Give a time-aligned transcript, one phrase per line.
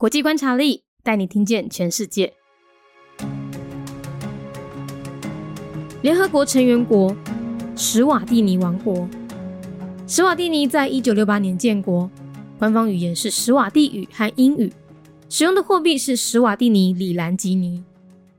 [0.00, 2.32] 国际观察力带你听见全世界。
[6.02, 7.16] 联合国成员国
[7.76, 9.08] 史瓦蒂尼王国。
[10.06, 12.08] 史瓦蒂尼在一九六八年建国，
[12.60, 14.72] 官方语言是史瓦蒂语和英语，
[15.28, 17.82] 使用的货币是史瓦蒂尼里兰吉尼，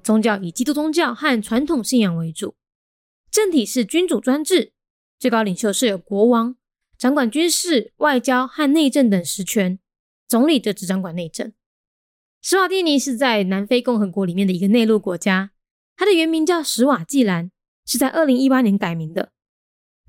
[0.01, 2.55] 宗教以基督宗教和传统信仰为主，
[3.29, 4.71] 政体是君主专制，
[5.19, 6.55] 最高领袖是有国王。
[6.97, 9.77] 掌管军事、外交和内政等实权，
[10.29, 11.51] 总理则只掌管内政。
[12.39, 15.51] 史瓦蒂尼是在南非共和国里面的一个内陆国家，
[15.97, 17.49] 它的原名叫史瓦济兰，
[17.83, 19.31] 是在二零一八年改名的。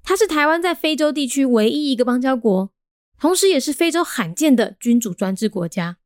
[0.02, 2.70] 它是台湾在非洲地区唯一一个邦交国，
[3.18, 5.96] 同时也是非洲罕见的君主专制国家。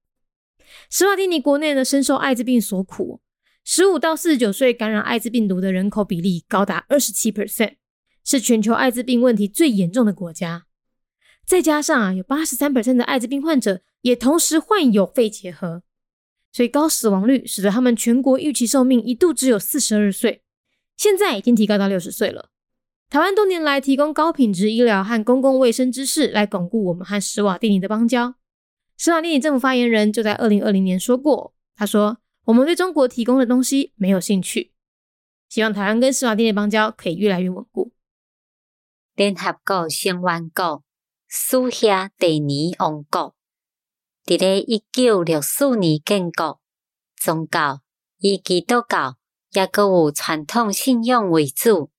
[0.88, 3.20] 史瓦蒂尼国内呢深受艾滋病所苦，
[3.64, 7.74] 十五到四十九岁感染艾滋病毒的人口比例高达二十七 percent，
[8.24, 10.66] 是全球艾滋病问题最严重的国家。
[11.46, 15.82] 再加上啊，有八十三的艾滋病患者也同时患有肺结核，
[16.50, 20.42] 所以高死亡率使得他们全国预期寿命一度只有四十二岁，
[20.96, 22.50] 现在已经提高到六十岁了。
[23.10, 28.34] 台湾多年来提供高品质医疗和公共卫生知识，来巩固我们和史瓦蒂尼的邦交。
[28.96, 34.72] 史瓦蒂尼政府发言人就在二零二零年说过，他说：“我们对中国提供的东西没有兴趣，
[35.48, 37.92] 希望台湾跟史瓦蒂尼邦交可以越来越稳固。”
[39.14, 40.82] 联合国成员国。
[41.36, 43.34] 苏夏第二王国，
[44.24, 46.60] 伫咧一九六四年建国，
[47.20, 47.80] 宗教
[48.18, 49.16] 以基督教，
[49.50, 51.90] 也阁有传统信仰为主。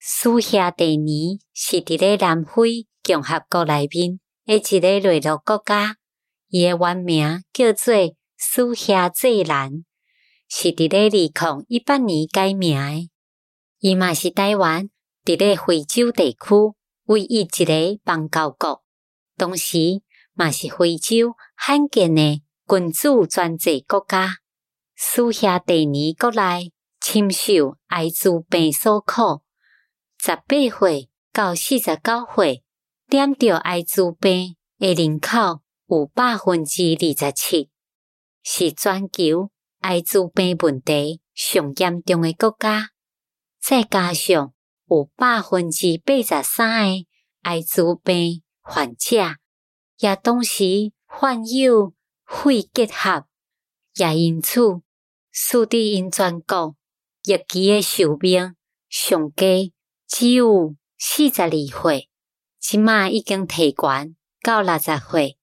[0.00, 1.06] 苏夏第二
[1.52, 5.94] 是伫咧南非共和国内面诶一个内陆国家，
[6.48, 7.94] 伊诶原名叫做
[8.36, 9.84] 苏夏济兰，
[10.48, 13.08] 是伫咧二零一八年改名诶。
[13.78, 14.90] 伊嘛是台湾
[15.24, 16.74] 伫咧非洲地区。
[17.06, 18.82] 唯一一个邦交国，
[19.36, 20.02] 同时
[20.32, 24.38] 嘛是非洲罕见的君主专制国家。
[24.96, 29.42] 苏夏第二国内深受艾滋病所苦，
[30.18, 32.64] 十八岁到四十九岁
[33.08, 37.70] 染着艾滋病的人口有百分之二十七，
[38.42, 42.92] 是全球艾滋病问题上严重的国家。
[43.60, 44.53] 再加上
[44.88, 47.06] 有百分之八十三诶
[47.42, 49.16] 艾滋病患者，
[49.98, 53.26] 也同时患有肺结核，
[53.94, 54.60] 也因此
[55.30, 56.76] 使得因全国
[57.24, 58.54] 疫期诶寿命
[58.88, 59.72] 上低
[60.06, 62.08] 只有四十二岁，
[62.60, 65.38] 即马已经提悬到六十岁。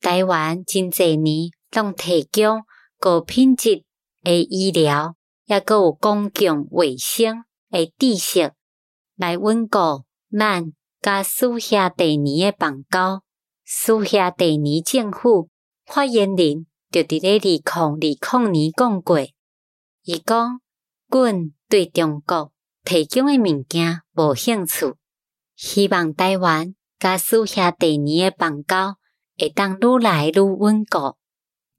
[0.00, 2.62] 台湾真济年拢提供
[2.98, 3.84] 高品质
[4.24, 5.16] 诶医疗，
[5.46, 7.44] 也阁有公共卫生。
[7.70, 8.52] 诶，知识
[9.16, 10.04] 来稳固
[10.36, 13.22] 咱甲苏夏第二诶邦交。
[13.64, 15.48] 苏夏第二政府
[15.86, 19.20] 发言人就伫咧二零二零年讲过，
[20.02, 20.60] 伊讲，
[21.08, 24.96] 阮对中国提供诶物件无兴趣，
[25.54, 28.96] 希望台湾甲苏夏第二诶邦交
[29.38, 31.16] 会当愈来愈稳固。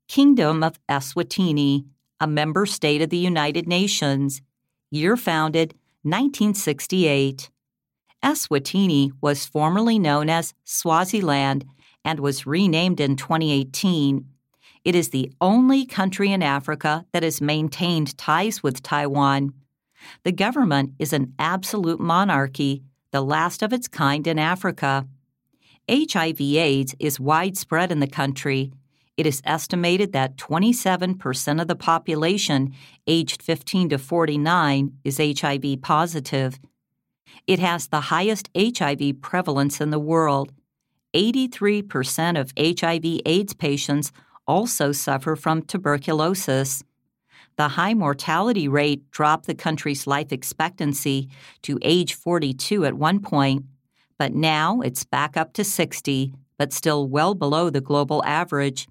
[0.07, 1.87] Kingdom of Eswatini,
[2.19, 4.39] a member state of the United Nations,
[4.89, 5.71] year founded
[6.03, 7.49] 1968.
[8.23, 11.65] Eswatini was formerly known as Swaziland
[12.03, 14.25] and was renamed in 2018.
[14.83, 19.53] It is the only country in Africa that has maintained ties with Taiwan.
[20.23, 22.81] The government is an absolute monarchy,
[23.11, 25.07] the last of its kind in Africa.
[25.87, 28.71] HIV/AIDS is widespread in the country
[29.21, 32.73] it is estimated that 27% of the population
[33.05, 36.59] aged 15 to 49 is HIV positive.
[37.45, 40.51] It has the highest HIV prevalence in the world.
[41.13, 44.11] 83% of HIV AIDS patients
[44.47, 46.83] also suffer from tuberculosis.
[47.57, 51.29] The high mortality rate dropped the country's life expectancy
[51.61, 53.65] to age 42 at one point,
[54.17, 58.87] but now it's back up to 60, but still well below the global average.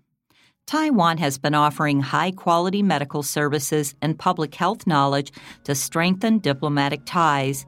[0.69, 5.31] Taiwan has been offering high quality medical services and public health knowledge
[5.63, 7.65] to strengthen diplomatic ties.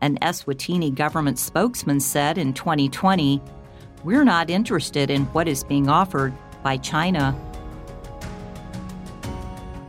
[0.00, 3.40] An Eswatini government spokesman said in 2020,
[4.04, 6.32] We're not interested in what is being offered
[6.62, 7.34] by China.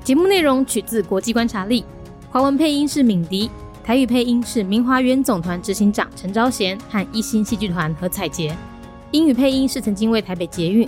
[0.03, 1.83] 节目内容取自国际观察力，
[2.29, 3.49] 华文配音是敏迪，
[3.83, 8.55] 台语配音是明华园总团执行长陈昭贤和一星戏剧团何彩杰。
[9.11, 10.87] 英语配音是曾经为台北捷运、